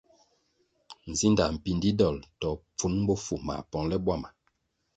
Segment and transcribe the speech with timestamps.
[1.11, 4.29] Nzinda mpindi dol to pfun bofu mā pongʼle bwama.